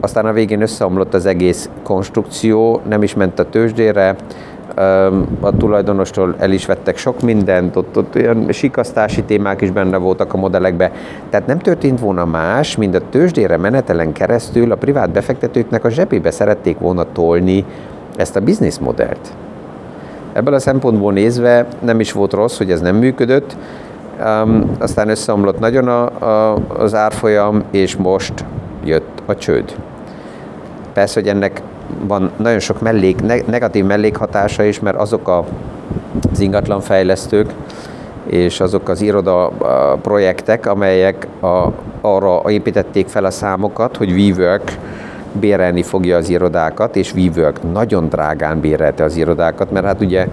aztán 0.00 0.26
a 0.26 0.32
végén 0.32 0.60
összeomlott 0.60 1.14
az 1.14 1.26
egész 1.26 1.70
konstrukció, 1.82 2.80
nem 2.88 3.02
is 3.02 3.14
ment 3.14 3.38
a 3.38 3.48
tőzsdére, 3.48 4.16
a 5.40 5.56
tulajdonostól 5.56 6.34
el 6.38 6.50
is 6.50 6.66
vettek 6.66 6.96
sok 6.96 7.20
mindent, 7.20 7.76
ott, 7.76 7.96
ott 7.96 8.14
olyan 8.14 8.52
sikasztási 8.52 9.22
témák 9.22 9.60
is 9.60 9.70
benne 9.70 9.96
voltak 9.96 10.32
a 10.34 10.36
modellekbe. 10.36 10.92
Tehát 11.30 11.46
nem 11.46 11.58
történt 11.58 12.00
volna 12.00 12.24
más, 12.24 12.76
mint 12.76 12.94
a 12.94 13.08
tőzsdére 13.10 13.56
menetelen 13.56 14.12
keresztül 14.12 14.72
a 14.72 14.76
privát 14.76 15.10
befektetőknek 15.10 15.84
a 15.84 15.90
zsebébe 15.90 16.30
szerették 16.30 16.78
volna 16.78 17.04
tolni 17.12 17.64
ezt 18.16 18.36
a 18.36 18.40
bizniszmodellt. 18.40 19.32
Ebből 20.32 20.54
a 20.54 20.58
szempontból 20.58 21.12
nézve 21.12 21.66
nem 21.80 22.00
is 22.00 22.12
volt 22.12 22.32
rossz, 22.32 22.58
hogy 22.58 22.70
ez 22.70 22.80
nem 22.80 22.96
működött, 22.96 23.56
um, 24.24 24.70
aztán 24.78 25.08
összeomlott 25.08 25.58
nagyon 25.58 25.88
a, 25.88 26.04
a, 26.04 26.58
az 26.68 26.94
árfolyam, 26.94 27.62
és 27.70 27.96
most 27.96 28.44
jött 28.86 29.22
a 29.26 29.34
csőd. 29.34 29.76
Persze, 30.92 31.20
hogy 31.20 31.28
ennek 31.28 31.62
van 32.06 32.30
nagyon 32.36 32.58
sok 32.58 32.80
mellék, 32.80 33.22
negatív 33.46 33.84
mellékhatása 33.84 34.62
is, 34.62 34.80
mert 34.80 34.96
azok 34.96 35.28
a, 35.28 35.44
az 36.32 36.40
ingatlanfejlesztők 36.40 37.50
és 38.26 38.60
azok 38.60 38.88
az 38.88 39.00
iroda 39.00 39.48
projektek, 40.02 40.66
amelyek 40.66 41.26
a, 41.40 41.68
arra 42.00 42.50
építették 42.50 43.08
fel 43.08 43.24
a 43.24 43.30
számokat, 43.30 43.96
hogy 43.96 44.10
WeWork 44.10 44.78
bérelni 45.32 45.82
fogja 45.82 46.16
az 46.16 46.28
irodákat, 46.28 46.96
és 46.96 47.14
WeWork 47.14 47.72
nagyon 47.72 48.08
drágán 48.08 48.60
bérelte 48.60 49.04
az 49.04 49.16
irodákat, 49.16 49.70
mert 49.70 49.86
hát 49.86 50.00
ugye 50.00 50.26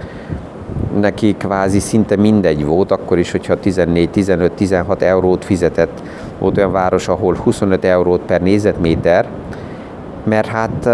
neki 1.00 1.36
kvázi 1.36 1.78
szinte 1.78 2.16
mindegy 2.16 2.64
volt, 2.64 2.90
akkor 2.90 3.18
is, 3.18 3.30
hogyha 3.30 3.60
14, 3.60 4.10
15, 4.10 4.52
16 4.52 5.02
eurót 5.02 5.44
fizetett. 5.44 6.02
Volt 6.38 6.56
olyan 6.56 6.72
város, 6.72 7.08
ahol 7.08 7.34
25 7.34 7.84
eurót 7.84 8.20
per 8.20 8.40
négyzetméter, 8.40 9.26
mert 10.24 10.46
hát 10.46 10.86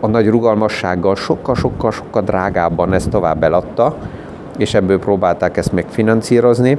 a 0.00 0.06
nagy 0.06 0.28
rugalmassággal 0.28 1.14
sokkal-sokkal-sokkal 1.14 2.22
drágábban 2.22 2.92
ezt 2.92 3.10
tovább 3.10 3.42
eladta, 3.42 3.96
és 4.56 4.74
ebből 4.74 4.98
próbálták 4.98 5.56
ezt 5.56 5.72
megfinanszírozni, 5.72 6.78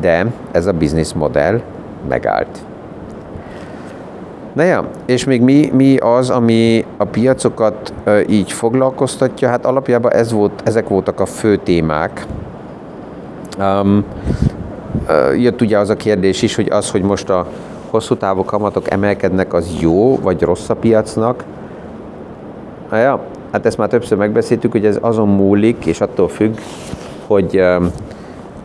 de 0.00 0.26
ez 0.50 0.66
a 0.66 0.72
business 0.72 1.12
modell 1.12 1.60
megállt. 2.08 2.58
Na 4.52 4.62
ja, 4.62 4.88
és 5.06 5.24
még 5.24 5.42
mi, 5.42 5.70
mi 5.74 5.96
az, 5.96 6.30
ami 6.30 6.84
a 6.96 7.04
piacokat 7.04 7.92
így 8.28 8.52
foglalkoztatja? 8.52 9.48
Hát 9.48 9.66
alapjában 9.66 10.12
ez 10.12 10.32
volt, 10.32 10.62
ezek 10.64 10.88
voltak 10.88 11.20
a 11.20 11.26
fő 11.26 11.56
témák. 11.56 12.26
Um, 13.58 14.04
jött 15.36 15.60
ugye 15.60 15.78
az 15.78 15.90
a 15.90 15.96
kérdés 15.96 16.42
is, 16.42 16.54
hogy 16.54 16.68
az, 16.70 16.90
hogy 16.90 17.02
most 17.02 17.30
a 17.30 17.46
hosszú 17.90 18.16
távú 18.16 18.44
kamatok 18.44 18.90
emelkednek, 18.90 19.54
az 19.54 19.76
jó 19.80 20.18
vagy 20.18 20.42
rossz 20.42 20.68
a 20.68 20.74
piacnak? 20.74 21.44
Na 22.90 22.96
ja, 22.96 23.20
hát 23.52 23.66
ezt 23.66 23.78
már 23.78 23.88
többször 23.88 24.18
megbeszéltük, 24.18 24.72
hogy 24.72 24.86
ez 24.86 24.98
azon 25.00 25.28
múlik, 25.28 25.86
és 25.86 26.00
attól 26.00 26.28
függ, 26.28 26.58
hogy 27.26 27.56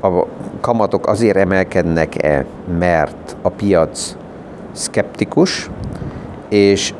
a 0.02 0.26
kamatok 0.62 1.08
azért 1.08 1.38
emelkednek-e, 1.38 2.46
mert 2.80 3.36
a 3.42 3.50
piac 3.50 4.16
szkeptikus, 4.78 5.70
és 6.50 6.94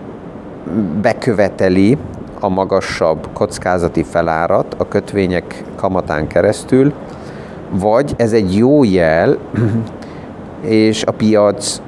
beköveteli 1.02 1.98
a 2.40 2.50
magasabb 2.50 3.28
kockázati 3.34 4.04
felárat 4.04 4.76
a 4.78 4.88
kötvények 4.88 5.64
kamatán 5.76 6.28
keresztül, 6.28 6.94
vagy 7.70 8.14
ez 8.18 8.34
egy 8.34 8.58
jó 8.58 8.84
jel, 8.84 9.38
és 10.62 11.04
a 11.04 11.12
piac 11.12 11.82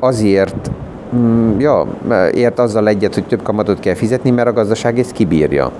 azért 0.00 0.70
mm, 1.16 1.58
ja, 1.58 1.86
ért 2.34 2.58
azzal 2.58 2.88
egyet, 2.88 3.14
hogy 3.14 3.26
több 3.26 3.42
kamatot 3.42 3.80
kell 3.80 3.94
fizetni, 3.94 4.30
mert 4.30 4.48
a 4.48 4.52
gazdaság 4.52 4.98
ezt 4.98 5.12
kibírja. 5.12 5.70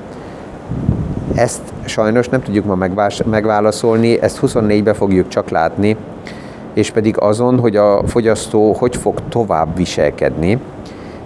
Ezt 1.34 1.62
sajnos 1.84 2.28
nem 2.28 2.42
tudjuk 2.42 2.64
ma 2.64 2.88
megválaszolni, 3.24 4.20
ezt 4.20 4.38
24-be 4.42 4.92
fogjuk 4.92 5.28
csak 5.28 5.48
látni, 5.48 5.96
és 6.74 6.90
pedig 6.90 7.18
azon, 7.18 7.58
hogy 7.58 7.76
a 7.76 8.02
fogyasztó 8.06 8.72
hogy 8.72 8.96
fog 8.96 9.14
tovább 9.28 9.76
viselkedni, 9.76 10.58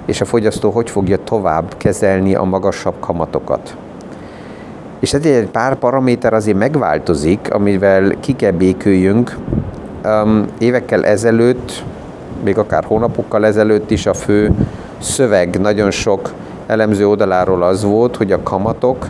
és 0.07 0.21
a 0.21 0.25
fogyasztó 0.25 0.71
hogy 0.71 0.91
fogja 0.91 1.17
tovább 1.25 1.75
kezelni 1.76 2.35
a 2.35 2.45
magasabb 2.45 2.95
kamatokat. 3.00 3.76
És 5.00 5.12
ez 5.12 5.25
egy 5.25 5.49
pár 5.49 5.75
paraméter 5.75 6.33
azért 6.33 6.59
megváltozik, 6.59 7.55
amivel 7.55 8.12
ki 8.21 8.33
kell 8.33 8.50
béküljünk 8.50 9.37
évekkel 10.59 11.05
ezelőtt, 11.05 11.85
még 12.45 12.59
akár 12.59 12.85
hónapokkal 12.85 13.47
ezelőtt 13.47 13.91
is 13.91 14.07
a 14.07 14.15
fő 14.15 14.53
szöveg 14.99 15.61
nagyon 15.61 15.91
sok 15.91 16.33
elemző 16.67 17.09
oldaláról 17.09 17.62
az 17.62 17.85
volt, 17.85 18.17
hogy 18.17 18.33
a 18.33 18.43
kamatok, 18.43 19.07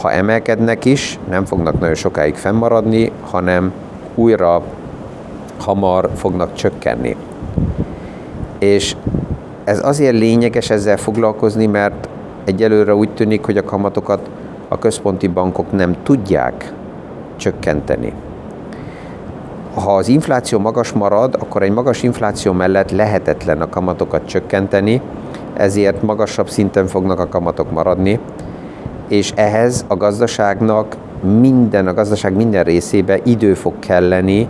ha 0.00 0.12
emelkednek 0.12 0.84
is, 0.84 1.18
nem 1.28 1.44
fognak 1.44 1.80
nagyon 1.80 1.94
sokáig 1.94 2.34
fennmaradni, 2.34 3.10
hanem 3.30 3.72
újra 4.14 4.62
hamar 5.64 6.10
fognak 6.14 6.54
csökkenni. 6.54 7.16
És 8.58 8.96
ez 9.64 9.84
azért 9.86 10.18
lényeges 10.18 10.70
ezzel 10.70 10.96
foglalkozni, 10.96 11.66
mert 11.66 12.08
egyelőre 12.44 12.94
úgy 12.94 13.10
tűnik, 13.10 13.44
hogy 13.44 13.56
a 13.56 13.64
kamatokat 13.64 14.30
a 14.68 14.78
központi 14.78 15.26
bankok 15.26 15.72
nem 15.72 15.96
tudják 16.02 16.72
csökkenteni. 17.36 18.12
Ha 19.74 19.96
az 19.96 20.08
infláció 20.08 20.58
magas 20.58 20.92
marad, 20.92 21.36
akkor 21.38 21.62
egy 21.62 21.72
magas 21.72 22.02
infláció 22.02 22.52
mellett 22.52 22.90
lehetetlen 22.90 23.60
a 23.60 23.68
kamatokat 23.68 24.26
csökkenteni, 24.26 25.00
ezért 25.54 26.02
magasabb 26.02 26.48
szinten 26.48 26.86
fognak 26.86 27.18
a 27.18 27.28
kamatok 27.28 27.70
maradni, 27.70 28.20
és 29.08 29.32
ehhez 29.34 29.84
a 29.88 29.96
gazdaságnak 29.96 30.96
minden, 31.40 31.86
a 31.86 31.94
gazdaság 31.94 32.36
minden 32.36 32.64
részébe 32.64 33.18
idő 33.22 33.54
fog 33.54 33.78
kelleni, 33.78 34.48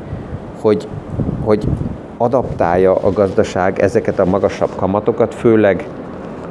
hogy, 0.60 0.88
hogy 1.44 1.68
adaptálja 2.16 2.94
a 2.94 3.12
gazdaság 3.12 3.78
ezeket 3.78 4.18
a 4.18 4.24
magasabb 4.24 4.70
kamatokat, 4.76 5.34
főleg 5.34 5.86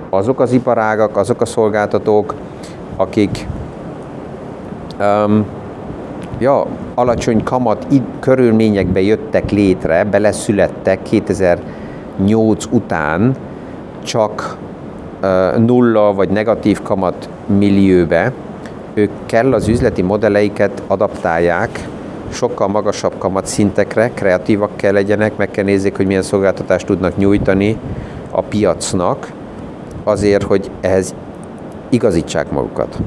azok 0.10 0.40
az 0.40 0.52
iparágak, 0.52 1.18
azok 1.18 1.42
a 1.42 1.46
szolgáltatók, 1.46 2.34
akik 2.96 3.48
um, 5.00 5.46
ja, 6.40 6.66
alacsony 6.96 7.44
kamat 7.44 7.88
körülményekbe 8.20 9.02
jöttek 9.02 9.52
létre, 9.52 10.04
beleszülettek 10.04 11.02
2008 11.02 12.66
után 12.72 13.36
csak 14.04 14.58
uh, 15.22 15.58
nulla 15.58 16.14
vagy 16.14 16.30
negatív 16.30 16.82
kamat 16.82 17.30
millióbe, 17.46 18.32
ők 18.94 19.12
kell 19.26 19.54
az 19.54 19.68
üzleti 19.68 20.02
modelleiket 20.02 20.84
adaptálják 20.88 21.88
sokkal 22.32 22.68
magasabb 22.68 23.18
kamatszintekre, 23.18 24.12
kreatívak 24.14 24.76
kell 24.76 24.94
legyenek, 24.94 25.38
meg 25.38 25.52
kell 25.52 25.64
nézzék, 25.64 25.96
hogy 25.96 26.06
milyen 26.06 26.22
szolgáltatást 26.22 26.86
tudnak 26.86 27.18
nyújtani 27.18 27.78
a 28.32 28.42
piacnak, 28.42 29.32
azért, 30.04 30.44
hogy 30.44 30.72
ehhez 30.82 31.16
igazítsák 31.90 32.52
magukat. 32.52 32.98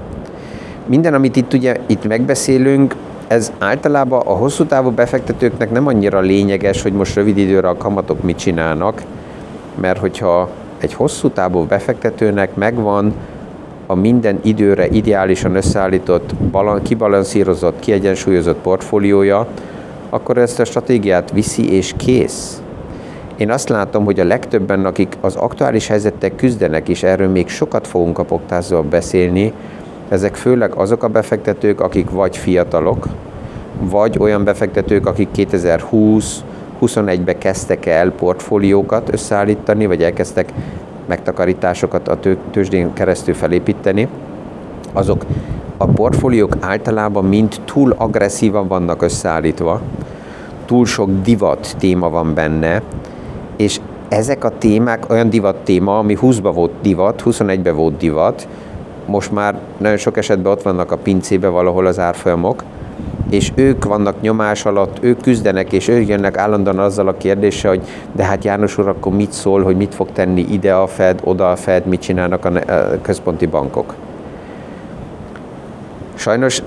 Minden, 0.86 1.14
amit 1.14 1.36
itt 1.36 1.52
ugye 1.52 1.76
itt 1.86 2.08
megbeszélünk, 2.08 2.94
ez 3.26 3.52
általában 3.58 4.20
a 4.26 4.32
hosszú 4.32 4.64
távú 4.64 4.90
befektetőknek 4.90 5.70
nem 5.70 5.86
annyira 5.86 6.20
lényeges, 6.20 6.82
hogy 6.82 6.92
most 6.92 7.14
rövid 7.14 7.38
időre 7.38 7.68
a 7.68 7.76
kamatok 7.76 8.22
mit 8.22 8.38
csinálnak, 8.38 9.02
mert 9.80 9.98
hogyha 9.98 10.48
egy 10.78 10.94
hosszú 10.94 11.28
távú 11.28 11.64
befektetőnek 11.64 12.54
megvan 12.54 13.14
a 13.94 13.96
minden 13.96 14.38
időre 14.42 14.86
ideálisan 14.88 15.54
összeállított, 15.54 16.34
kibalanszírozott, 16.82 17.80
kiegyensúlyozott 17.80 18.58
portfóliója, 18.58 19.46
akkor 20.10 20.38
ezt 20.38 20.60
a 20.60 20.64
stratégiát 20.64 21.30
viszi 21.30 21.72
és 21.72 21.94
kész. 21.96 22.62
Én 23.36 23.50
azt 23.50 23.68
látom, 23.68 24.04
hogy 24.04 24.20
a 24.20 24.24
legtöbben, 24.24 24.84
akik 24.84 25.16
az 25.20 25.36
aktuális 25.36 25.86
helyzettel 25.86 26.30
küzdenek, 26.36 26.88
és 26.88 27.02
erről 27.02 27.28
még 27.28 27.48
sokat 27.48 27.86
fogunk 27.86 28.18
a 28.18 28.82
beszélni, 28.82 29.52
ezek 30.08 30.34
főleg 30.34 30.74
azok 30.74 31.02
a 31.02 31.08
befektetők, 31.08 31.80
akik 31.80 32.10
vagy 32.10 32.36
fiatalok, 32.36 33.06
vagy 33.80 34.16
olyan 34.18 34.44
befektetők, 34.44 35.06
akik 35.06 35.28
2020 35.30 36.44
21-be 36.80 37.38
kezdtek 37.38 37.86
el 37.86 38.10
portfóliókat 38.10 39.12
összeállítani, 39.12 39.86
vagy 39.86 40.02
elkezdtek 40.02 40.52
megtakarításokat 41.06 42.08
a 42.08 42.18
tőzsdén 42.50 42.92
keresztül 42.92 43.34
felépíteni, 43.34 44.08
azok 44.92 45.24
a 45.76 45.86
portfóliók 45.86 46.56
általában 46.60 47.24
mind 47.24 47.60
túl 47.64 47.94
agresszívan 47.96 48.68
vannak 48.68 49.02
összeállítva, 49.02 49.80
túl 50.64 50.86
sok 50.86 51.10
divat 51.22 51.74
téma 51.78 52.10
van 52.10 52.34
benne, 52.34 52.82
és 53.56 53.80
ezek 54.08 54.44
a 54.44 54.58
témák 54.58 55.10
olyan 55.10 55.30
divat 55.30 55.56
téma, 55.56 55.98
ami 55.98 56.16
20-ba 56.20 56.50
volt 56.54 56.72
divat, 56.82 57.22
21-ben 57.24 57.76
volt 57.76 57.96
divat, 57.96 58.48
most 59.06 59.32
már 59.32 59.58
nagyon 59.78 59.96
sok 59.96 60.16
esetben 60.16 60.52
ott 60.52 60.62
vannak 60.62 60.92
a 60.92 60.96
pincébe 60.96 61.48
valahol 61.48 61.86
az 61.86 61.98
árfolyamok, 61.98 62.62
és 63.30 63.52
ők 63.54 63.84
vannak 63.84 64.20
nyomás 64.20 64.64
alatt, 64.64 64.96
ők 65.00 65.20
küzdenek, 65.20 65.72
és 65.72 65.88
ők 65.88 66.08
jönnek 66.08 66.36
állandóan 66.36 66.78
azzal 66.78 67.08
a 67.08 67.16
kérdéssel, 67.16 67.70
hogy 67.70 67.82
de 68.12 68.24
hát 68.24 68.44
János 68.44 68.78
úr, 68.78 68.88
akkor 68.88 69.12
mit 69.12 69.32
szól, 69.32 69.62
hogy 69.62 69.76
mit 69.76 69.94
fog 69.94 70.12
tenni 70.12 70.46
ide 70.50 70.74
a 70.74 70.86
Fed, 70.86 71.20
oda 71.24 71.50
a 71.50 71.56
Fed, 71.56 71.86
mit 71.86 72.00
csinálnak 72.00 72.44
a 72.44 72.50
központi 73.02 73.46
bankok. 73.46 73.94
Sajnos 76.14 76.62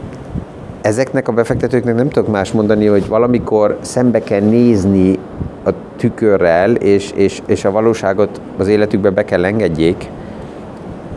ezeknek 0.82 1.28
a 1.28 1.32
befektetőknek 1.32 1.96
nem 1.96 2.10
tudok 2.10 2.32
más 2.32 2.52
mondani, 2.52 2.86
hogy 2.86 3.08
valamikor 3.08 3.78
szembe 3.82 4.20
kell 4.20 4.42
nézni 4.42 5.20
a 5.64 5.70
tükörrel, 5.96 6.76
és, 6.76 7.12
és, 7.16 7.42
és 7.46 7.66
a 7.66 7.72
valóságot 7.72 8.42
az 8.58 8.68
életükbe 8.68 9.10
be 9.10 9.26
kell 9.26 9.46
engedjék, 9.46 10.10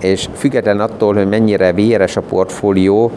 és 0.00 0.28
független 0.34 0.80
attól, 0.80 1.14
hogy 1.14 1.28
mennyire 1.28 1.72
véres 1.72 2.16
a 2.16 2.20
portfólió, 2.20 3.10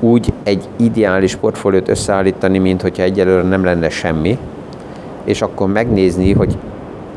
úgy 0.00 0.32
egy 0.42 0.68
ideális 0.76 1.36
portfóliót 1.36 1.88
összeállítani, 1.88 2.58
mint 2.58 2.82
hogyha 2.82 3.02
egyelőre 3.02 3.42
nem 3.42 3.64
lenne 3.64 3.88
semmi, 3.88 4.38
és 5.24 5.42
akkor 5.42 5.68
megnézni, 5.68 6.32
hogy 6.32 6.56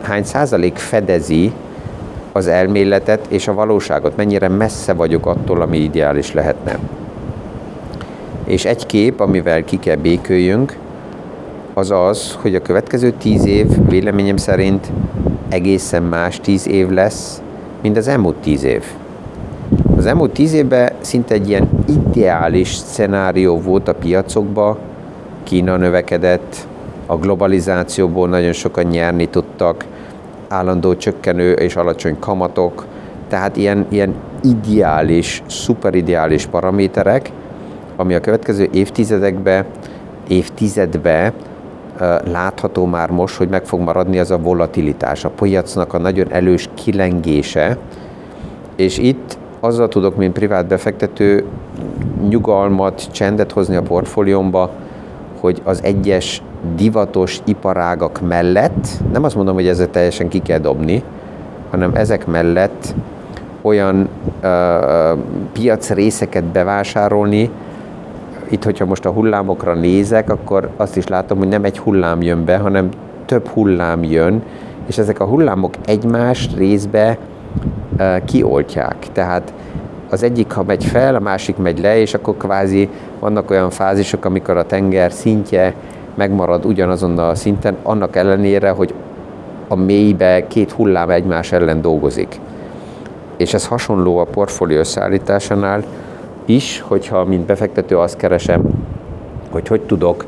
hány 0.02 0.24
százalék 0.24 0.76
fedezi 0.76 1.52
az 2.32 2.48
elméletet 2.48 3.26
és 3.30 3.48
a 3.48 3.54
valóságot, 3.54 4.16
mennyire 4.16 4.48
messze 4.48 4.94
vagyok 4.94 5.26
attól, 5.26 5.62
ami 5.62 5.78
ideális 5.78 6.34
lehetne. 6.34 6.80
És 8.44 8.66
egy 8.66 8.86
kép, 8.86 9.20
amivel 9.20 9.64
ki 9.64 9.80
kell 9.80 9.96
béküljünk, 9.96 10.78
az 11.74 11.92
az, 11.92 12.38
hogy 12.42 12.56
a 12.56 12.62
következő 12.62 13.12
tíz 13.12 13.46
év 13.46 13.68
véleményem 13.90 14.38
szerint 14.38 14.92
egészen 15.50 16.04
más 16.04 16.40
tíz 16.40 16.68
év 16.68 16.90
lesz, 16.90 17.42
mint 17.82 17.98
az 17.98 18.08
elmúlt 18.08 18.36
tíz 18.36 18.64
év. 18.64 18.84
Az 20.02 20.08
elmúlt 20.08 20.32
tíz 20.32 20.54
évben 20.54 20.92
szinte 21.00 21.34
egy 21.34 21.50
ilyen 21.50 21.70
ideális 21.88 22.74
szenárió 22.74 23.60
volt 23.60 23.88
a 23.88 23.94
piacokban, 23.94 24.78
Kína 25.44 25.78
növekedett, 25.78 26.68
a 27.06 27.18
globalizációból 27.18 28.28
nagyon 28.28 28.52
sokan 28.52 28.84
nyerni 28.86 29.30
tudtak, 29.30 29.86
állandó 30.48 30.96
csökkenő 30.96 31.52
és 31.52 31.76
alacsony 31.76 32.20
kamatok, 32.20 32.86
tehát 33.28 33.58
ilyen, 33.58 33.86
ilyen 33.90 34.14
ideális, 34.44 35.44
szuperideális 35.48 36.46
paraméterek, 36.46 37.32
ami 37.96 38.14
a 38.14 38.22
következő 38.22 38.70
évtizedekbe, 38.72 39.66
évtizedbe 40.28 41.34
látható 42.32 42.86
már 42.86 43.10
most, 43.10 43.36
hogy 43.36 43.50
meg 43.50 43.66
fog 43.66 43.80
maradni 43.80 44.20
az 44.20 44.32
a 44.32 44.38
volatilitás, 44.38 45.26
a 45.26 45.30
piacnak 45.30 45.94
a 45.94 45.98
nagyon 45.98 46.32
elős 46.32 46.70
kilengése, 46.74 47.78
és 48.76 48.98
itt 48.98 49.40
azzal 49.62 49.88
tudok, 49.88 50.16
mint 50.16 50.34
privát 50.34 50.68
befektető, 50.68 51.46
nyugalmat, 52.30 53.08
csendet 53.12 53.52
hozni 53.52 53.76
a 53.76 53.82
portfóliómba, 53.82 54.70
hogy 55.40 55.62
az 55.64 55.84
egyes 55.84 56.42
divatos 56.76 57.40
iparágak 57.46 58.22
mellett, 58.28 58.88
nem 59.12 59.24
azt 59.24 59.36
mondom, 59.36 59.54
hogy 59.54 59.68
ezzel 59.68 59.90
teljesen 59.90 60.28
ki 60.28 60.40
kell 60.40 60.60
dobni, 60.60 61.04
hanem 61.70 61.92
ezek 61.94 62.28
mellett 62.28 62.96
olyan 63.62 64.08
uh, 64.44 65.20
piac 65.54 65.90
részeket 65.90 66.44
bevásárolni, 66.44 67.50
itt, 68.50 68.64
hogyha 68.64 68.86
most 68.86 69.06
a 69.06 69.12
hullámokra 69.12 69.74
nézek, 69.74 70.30
akkor 70.30 70.70
azt 70.78 70.98
is 70.98 71.08
látom, 71.08 71.38
hogy 71.38 71.48
nem 71.48 71.64
egy 71.64 71.80
hullám 71.80 72.22
jön 72.22 72.46
be, 72.46 72.58
hanem 72.58 72.90
több 73.26 73.48
hullám 73.48 74.04
jön, 74.04 74.44
és 74.88 74.98
ezek 74.98 75.20
a 75.20 75.26
hullámok 75.26 75.74
egymás 75.86 76.50
részbe 76.56 77.18
kioltják. 78.26 78.96
Tehát 79.12 79.54
az 80.10 80.24
egyik, 80.24 80.52
ha 80.52 80.64
megy 80.64 80.86
fel, 80.86 81.16
a 81.16 81.20
másik 81.20 81.58
megy 81.58 81.80
le, 81.80 81.98
és 81.98 82.14
akkor 82.14 82.38
kvázi 82.38 82.90
vannak 83.20 83.50
olyan 83.50 83.70
fázisok, 83.70 84.26
amikor 84.26 84.58
a 84.58 84.66
tenger 84.66 85.12
szintje 85.12 85.74
megmarad 86.16 86.66
ugyanazon 86.66 87.18
a 87.18 87.36
szinten, 87.36 87.76
annak 87.84 88.16
ellenére, 88.16 88.70
hogy 88.70 88.94
a 89.68 89.76
mélybe 89.76 90.48
két 90.48 90.72
hullám 90.72 91.10
egymás 91.10 91.52
ellen 91.52 91.82
dolgozik. 91.82 92.40
És 93.38 93.54
ez 93.54 93.68
hasonló 93.68 94.18
a 94.18 94.24
portfólió 94.24 94.78
összeállításánál 94.78 95.84
is, 96.46 96.84
hogyha 96.88 97.26
mint 97.26 97.46
befektető 97.46 97.98
azt 97.98 98.18
keresem, 98.18 98.62
hogy 99.52 99.68
hogy 99.68 99.82
tudok 99.82 100.26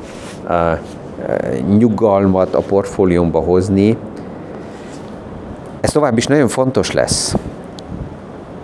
uh, 0.47 0.79
nyugalmat 1.77 2.53
a 2.55 2.59
portfóliómba 2.59 3.39
hozni, 3.39 3.97
ez 5.83 5.91
tovább 5.91 6.17
is 6.17 6.25
nagyon 6.25 6.47
fontos 6.47 6.91
lesz. 6.91 7.35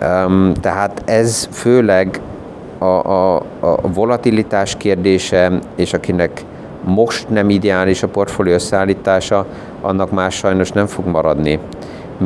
Um, 0.02 0.52
tehát 0.60 1.02
ez 1.04 1.48
főleg 1.52 2.20
a, 2.78 2.84
a, 2.84 3.36
a 3.60 3.92
volatilitás 3.94 4.76
kérdése, 4.76 5.52
és 5.76 5.92
akinek 5.92 6.44
most 6.84 7.28
nem 7.28 7.50
ideális 7.50 8.02
a 8.02 8.08
portfólió 8.08 8.54
összeállítása, 8.54 9.46
annak 9.80 10.10
más 10.10 10.34
sajnos 10.34 10.72
nem 10.72 10.86
fog 10.86 11.06
maradni 11.06 11.58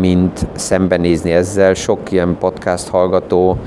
mint 0.01 0.47
szembenézni 0.55 1.33
ezzel. 1.33 1.75
Sok 1.75 2.13
ilyen 2.13 2.37
podcast 2.41 2.89
hallgató, 2.89 3.59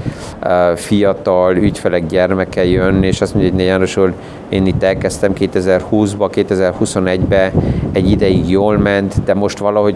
fiatal 0.76 1.56
ügyfelek 1.56 2.06
gyermeke 2.06 2.66
jön, 2.66 3.04
és 3.04 3.22
azt 3.22 3.34
mondja, 3.34 3.54
hogy 3.54 3.64
János 3.64 3.98
úr, 3.98 4.14
én 4.50 4.66
itt 4.66 4.84
elkezdtem 4.84 5.34
2020-ba, 5.40 6.30
2021-be, 6.34 7.52
egy 7.92 8.12
ideig 8.12 8.50
jól 8.50 8.78
ment, 8.78 9.24
de 9.24 9.34
most 9.34 9.58
valahogy 9.58 9.96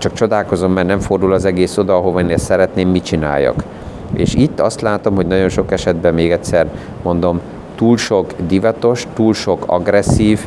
csak 0.00 0.12
csodálkozom, 0.12 0.72
mert 0.72 0.86
nem 0.86 0.98
fordul 0.98 1.32
az 1.32 1.44
egész 1.44 1.76
oda, 1.76 1.96
ahova 1.96 2.20
én 2.20 2.30
ezt 2.30 2.44
szeretném, 2.44 2.88
mit 2.88 3.04
csináljak. 3.04 3.64
És 4.12 4.34
itt 4.34 4.60
azt 4.60 4.80
látom, 4.80 5.14
hogy 5.14 5.26
nagyon 5.26 5.48
sok 5.48 5.72
esetben 5.72 6.14
még 6.14 6.30
egyszer 6.30 6.66
mondom, 7.02 7.40
túl 7.74 7.96
sok 7.96 8.32
divatos, 8.46 9.06
túl 9.14 9.34
sok 9.34 9.62
agresszív, 9.66 10.40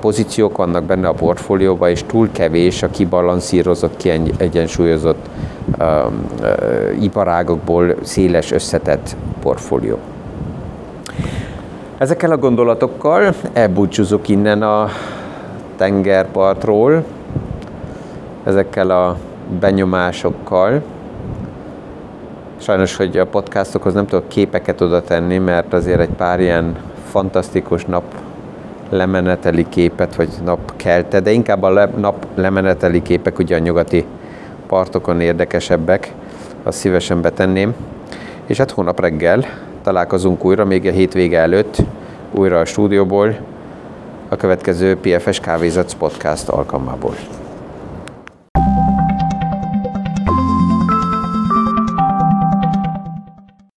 pozíciók 0.00 0.56
vannak 0.56 0.84
benne 0.84 1.08
a 1.08 1.12
portfólióban, 1.12 1.88
és 1.88 2.04
túl 2.06 2.28
kevés 2.32 2.82
a 2.82 2.90
kibalanszírozott, 2.90 3.96
kiegyensúlyozott 3.96 5.28
iparágokból 7.00 7.94
széles 8.02 8.50
összetett 8.50 9.16
portfólió. 9.40 9.98
Ezekkel 11.98 12.30
a 12.30 12.36
gondolatokkal 12.36 13.34
elbúcsúzok 13.52 14.28
innen 14.28 14.62
a 14.62 14.88
tengerpartról, 15.76 17.04
ezekkel 18.44 18.90
a 18.90 19.16
benyomásokkal. 19.60 20.82
Sajnos, 22.56 22.96
hogy 22.96 23.18
a 23.18 23.26
podcastokhoz 23.26 23.94
nem 23.94 24.06
tudok 24.06 24.28
képeket 24.28 24.80
oda 24.80 25.02
tenni, 25.02 25.38
mert 25.38 25.72
azért 25.72 26.00
egy 26.00 26.14
pár 26.16 26.40
ilyen 26.40 26.76
fantasztikus 27.10 27.84
nap 27.84 28.04
lemeneteli 28.90 29.66
képet, 29.68 30.14
vagy 30.14 30.28
napkelte, 30.44 31.20
de 31.20 31.30
inkább 31.30 31.62
a 31.62 31.70
le, 31.70 31.90
nap 31.96 32.26
lemeneteli 32.34 33.02
képek 33.02 33.38
ugye 33.38 33.56
a 33.56 33.58
nyugati 33.58 34.04
partokon 34.66 35.20
érdekesebbek, 35.20 36.12
azt 36.62 36.78
szívesen 36.78 37.20
betenném. 37.20 37.74
És 38.46 38.56
hát 38.56 38.70
hónap 38.70 39.00
reggel 39.00 39.44
találkozunk 39.82 40.44
újra, 40.44 40.64
még 40.64 40.86
a 40.86 40.90
hétvége 40.90 41.38
előtt, 41.38 41.76
újra 42.30 42.60
a 42.60 42.64
stúdióból, 42.64 43.36
a 44.28 44.36
következő 44.36 44.96
PFS 44.96 45.40
Kávézatsz 45.40 45.94
podcast 45.94 46.48
alkalmából. 46.48 47.14